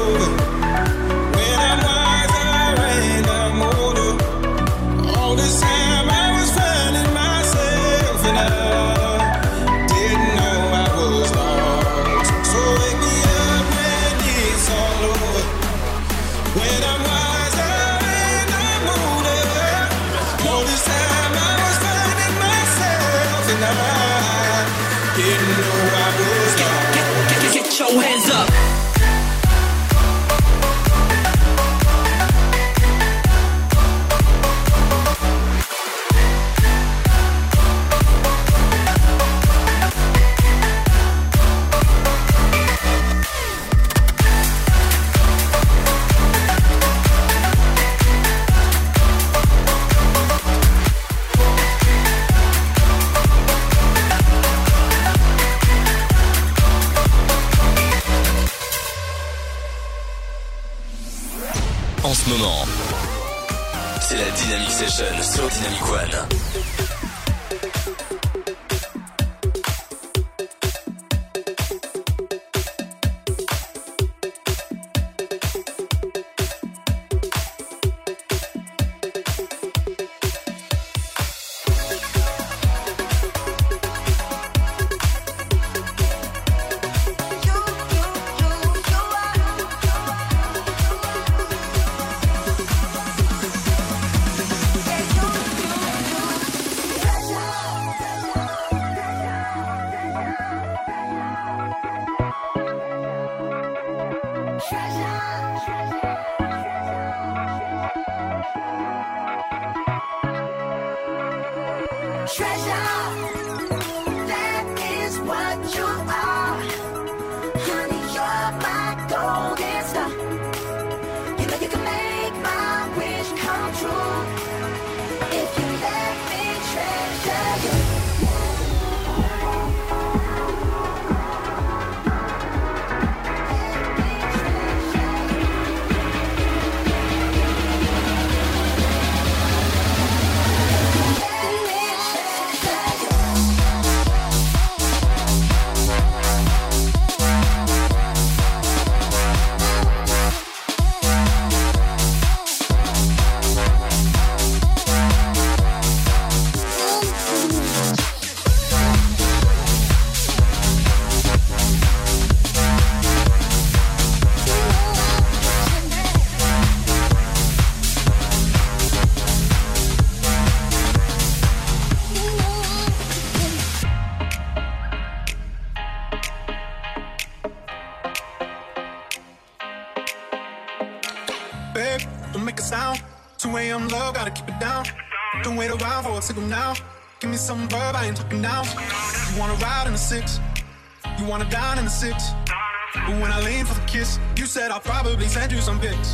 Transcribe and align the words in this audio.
over. 0.00 0.39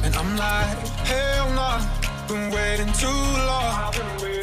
And 0.07 0.15
I'm 0.15 0.37
like, 0.37 0.87
hell 1.05 1.49
no, 1.49 1.57
nah, 1.57 2.29
been 2.29 2.53
waiting 2.53 2.93
too 2.93 3.09
long. 3.09 4.36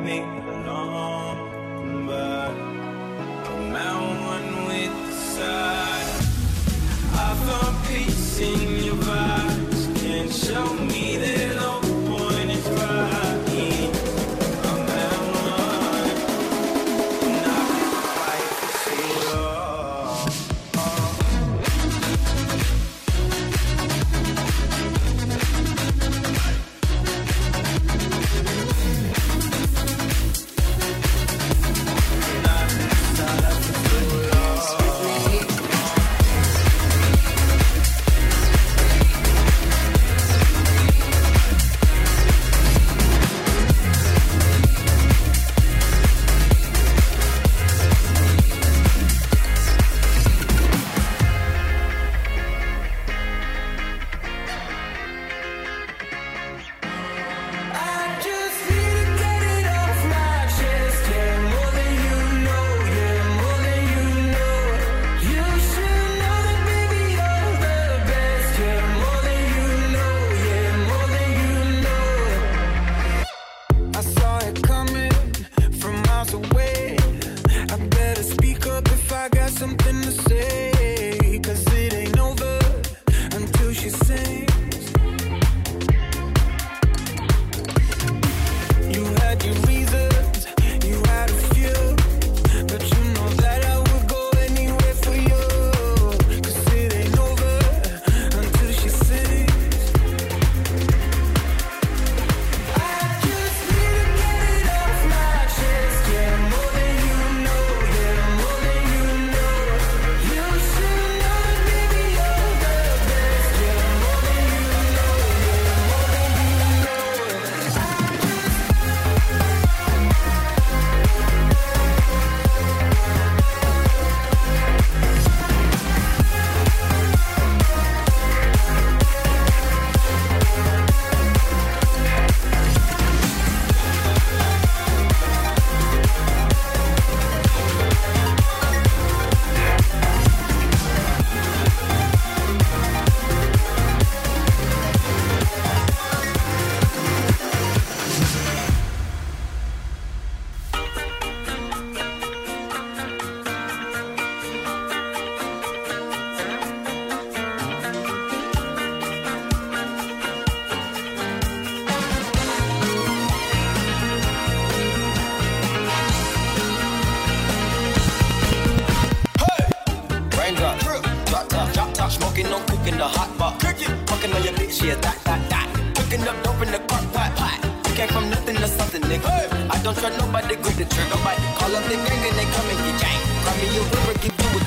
Me 0.00 0.39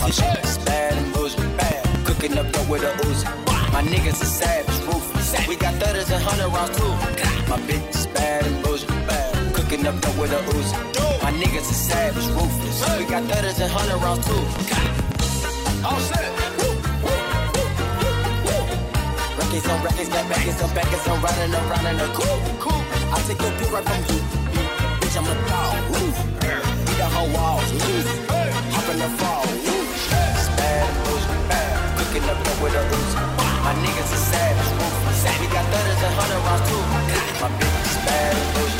a 0.01 0.05
t-shirt. 0.07 0.65
Bad 0.65 0.93
and 0.93 1.13
bullshit, 1.13 1.57
bad. 1.57 2.05
Cooking 2.05 2.37
up 2.37 2.51
dope 2.51 2.69
with 2.69 2.83
a 2.83 2.91
Uzi. 3.05 3.25
My 3.73 3.81
niggas 3.81 4.21
are 4.21 4.25
savage, 4.25 4.79
ruthless. 4.85 5.47
We 5.47 5.55
got 5.55 5.73
thudders 5.75 6.09
and 6.11 6.23
hundred 6.23 6.49
rounds 6.53 6.77
too. 6.77 6.93
My 7.49 7.57
bitch 7.67 7.89
is 7.89 8.07
bad 8.07 8.45
and 8.45 8.63
bullshit, 8.63 8.89
bad. 9.07 9.53
Cooking 9.53 9.85
up 9.87 9.99
dope 10.01 10.17
with 10.17 10.31
a 10.31 10.41
Uzi. 10.53 10.75
My 11.23 11.31
niggas 11.31 11.69
are 11.69 11.81
savage, 11.89 12.27
ruthless. 12.37 12.99
We 12.99 13.05
got 13.05 13.23
thudders 13.29 13.59
and 13.59 13.71
hundred 13.71 13.97
rounds 13.97 14.25
too. 14.25 14.43
Oh 15.85 15.97
shit. 16.07 16.29
Records 19.37 19.67
on 19.67 19.83
records, 19.83 20.09
got 20.09 20.29
backers 20.29 20.61
on 20.61 20.73
backers, 20.73 21.07
I'm 21.07 21.21
riding 21.21 21.53
around 21.53 21.85
in 21.87 21.99
a 21.99 22.07
cool, 22.13 22.39
cool. 22.59 22.81
I 23.13 23.21
take 23.27 23.41
your 23.41 23.51
pick 23.57 23.71
right 23.71 23.83
from 23.83 24.01
you. 24.15 24.21
Bitch, 25.01 25.17
I'm 25.17 25.25
a 25.25 25.35
dog. 25.49 25.75
Woo. 25.91 26.07
Beat 26.85 26.97
the 26.97 27.05
whole 27.05 27.29
walls. 27.33 27.71
Woo. 27.73 27.79
Hop 28.73 28.89
in 28.93 28.99
the 28.99 29.09
fall. 29.17 29.72
Bad. 32.13 32.21
Cooking 32.21 32.29
up 32.29 32.43
dope 32.43 32.61
with 32.61 32.73
a 32.73 32.83
Uzi. 32.83 33.63
My 33.63 33.73
niggas 33.73 34.13
are 34.13 34.17
savage, 34.17 34.71
ruthless. 34.77 35.39
We 35.39 35.47
got 35.47 35.65
thudders 35.71 36.03
and 36.03 36.13
hundred 36.13 36.41
rounds 36.45 36.69
too. 36.69 36.81
My 37.41 37.49
bitch 37.57 37.85
is 37.85 37.97
bad, 38.05 38.72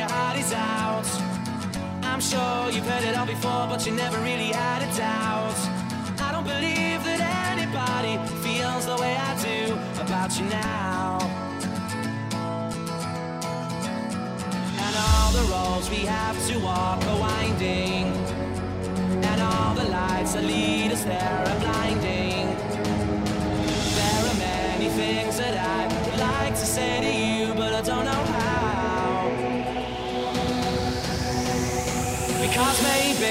your 0.00 0.08
heart 0.08 0.38
is 0.38 0.52
out. 0.54 1.08
I'm 2.02 2.22
sure 2.22 2.70
you've 2.74 2.88
heard 2.92 3.04
it 3.04 3.14
all 3.18 3.26
before, 3.26 3.64
but 3.70 3.84
you 3.86 3.92
never 3.92 4.18
really 4.20 4.50
had 4.62 4.80
a 4.88 4.90
doubt. 4.96 5.60
I 6.26 6.28
don't 6.32 6.48
believe 6.54 7.00
that 7.08 7.20
anybody 7.52 8.14
feels 8.44 8.86
the 8.86 8.96
way 9.02 9.14
I 9.28 9.32
do 9.50 9.60
about 10.04 10.30
you 10.38 10.46
now. 10.46 11.18
And 14.84 14.94
all 15.06 15.30
the 15.38 15.44
roads 15.52 15.86
we 15.90 16.02
have 16.16 16.38
to 16.48 16.54
walk 16.60 17.00
are 17.10 17.20
winding. 17.28 18.06
And 19.30 19.38
all 19.42 19.74
the 19.74 19.88
lights 19.98 20.32
that 20.34 20.44
lead 20.44 20.92
us 20.92 21.04
there 21.04 21.38
are 21.50 21.58
blinding. 21.66 22.46
There 24.00 24.22
are 24.30 24.38
many 24.52 24.88
things 25.00 25.36
that 25.42 25.54
I 25.76 25.80
would 25.92 26.20
like 26.30 26.54
to 26.54 26.66
say 26.76 26.92
to 27.06 27.12
you, 27.24 27.29
Because 32.60 32.82
maybe 32.82 33.24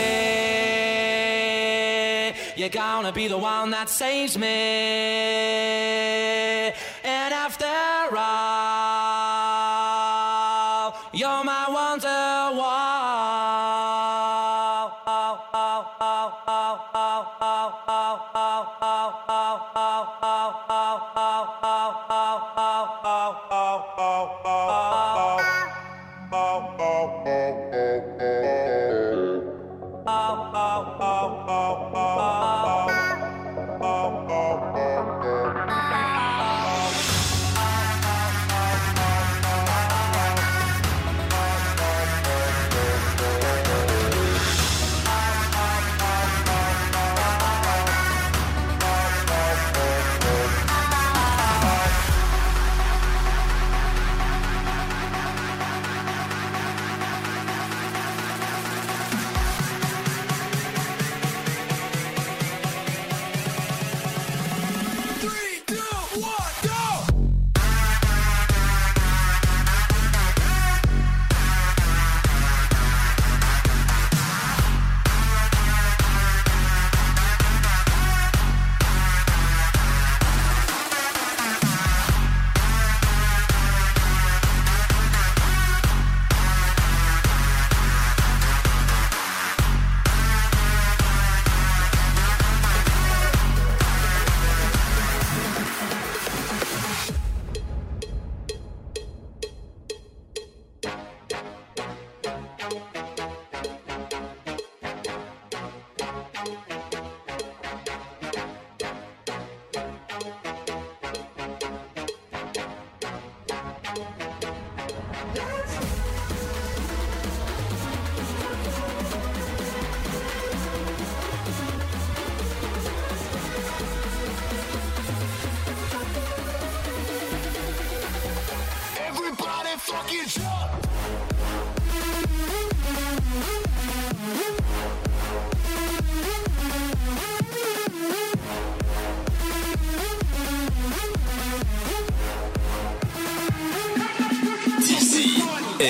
you're 2.56 2.70
gonna 2.70 3.12
be 3.12 3.28
the 3.28 3.38
one 3.38 3.70
that 3.70 3.88
saves 3.88 4.36
me. 4.40 4.48
And 7.04 7.34
after 7.46 7.68
all, 8.18 8.69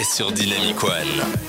sur 0.04 0.32
Dynamic 0.32 0.84
One. 0.84 1.49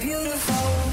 Beautiful. 0.00 0.83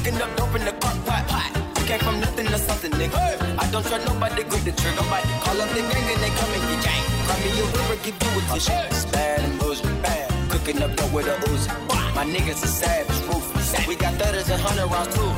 Cooking 0.00 0.22
up 0.22 0.34
dope 0.34 0.54
in 0.56 0.64
the 0.64 0.72
crock 0.80 0.96
pot. 1.04 1.52
You 1.78 1.84
came 1.84 2.00
from 2.00 2.20
nothing 2.20 2.46
to 2.46 2.56
something, 2.56 2.90
nigga. 2.92 3.20
I 3.60 3.70
don't 3.70 3.84
trust 3.84 4.08
nobody, 4.08 4.44
grip 4.44 4.64
the 4.64 4.72
trigger, 4.72 4.96
nobody. 4.96 5.28
Call 5.44 5.60
up 5.60 5.68
the 5.76 5.82
gang 5.84 6.08
and 6.08 6.20
they 6.24 6.32
come 6.40 6.52
and 6.56 6.64
get 6.72 6.84
gang. 6.88 7.04
Cry 7.28 7.36
me 7.44 7.50
a 7.60 7.64
river, 7.68 7.96
give 8.00 8.16
you 8.16 8.40
a 8.40 8.42
tissue. 8.48 8.72
It's 8.88 9.04
bad 9.12 9.44
and 9.44 9.60
bullshit, 9.60 10.02
bad. 10.02 10.32
Cooking 10.48 10.82
up 10.82 10.96
dope 10.96 11.12
with 11.12 11.26
a 11.26 11.36
Uzi. 11.52 11.68
My 12.16 12.24
niggas 12.24 12.64
are 12.64 12.72
savage, 12.80 13.20
ruthless. 13.28 13.86
We 13.86 13.94
got 13.94 14.14
thudders 14.14 14.48
and 14.48 14.62
hundred 14.62 14.88
rounds 14.88 15.14
too. 15.14 15.30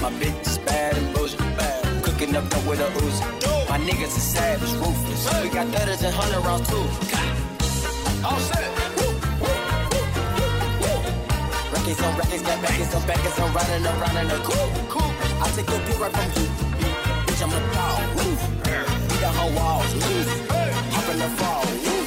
My 0.00 0.10
bitch 0.16 0.46
is 0.46 0.58
bad 0.64 0.96
and 0.96 1.14
bullshit, 1.14 1.40
bad. 1.60 2.02
Cooking 2.02 2.34
up 2.36 2.48
dope 2.48 2.64
with 2.66 2.80
a 2.80 2.88
Uzi. 3.04 3.68
My 3.68 3.78
niggas 3.78 4.16
are 4.16 4.28
savage, 4.32 4.72
ruthless. 4.80 5.42
We 5.44 5.50
got 5.50 5.66
thudders 5.68 6.02
and 6.02 6.14
hundred 6.14 6.40
rounds 6.40 6.66
too. 6.70 6.88
All 8.24 8.40
set. 8.40 8.85
Records 11.86 12.02
on 12.04 12.16
records, 12.18 12.42
got 12.42 12.62
records 12.62 12.94
on 12.96 13.06
records, 13.06 13.38
I'm 13.38 13.54
riding 13.54 13.86
around 13.86 14.16
in 14.16 14.26
a 14.26 14.38
coupe. 14.42 14.88
Cool. 14.88 15.02
I 15.40 15.48
take 15.54 15.70
your 15.70 15.78
beat 15.86 16.00
right 16.00 16.10
from 16.10 16.42
you. 16.42 16.48
Bitch, 17.26 17.42
I'm 17.44 17.52
a 17.52 17.60
dog. 17.74 18.16
Woo. 18.16 18.34
Beat 19.06 19.20
the 19.20 19.28
whole 19.28 19.52
walls. 19.52 19.94
Woo. 19.94 20.00
Hop 20.90 21.08
in 21.14 21.18
the 21.20 21.28
fall. 21.38 21.62
Woo. 21.64 22.02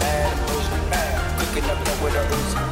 And 0.00 0.46
bullshit, 0.46 0.90
bad. 0.90 1.40
Cooking 1.40 1.70
up 1.70 1.84
dope 1.84 2.02
with 2.02 2.68
a. 2.68 2.71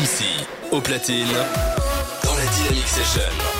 D'ici 0.00 0.46
au 0.70 0.80
platine, 0.80 1.26
dans 2.24 2.34
la 2.34 2.46
Dynamic 2.46 2.88
Session. 2.88 3.59